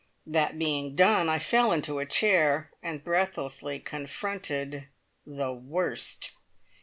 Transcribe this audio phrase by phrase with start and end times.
[0.25, 4.87] That being done I fell into a chair, and breathlessly confronted
[5.27, 6.31] the worst!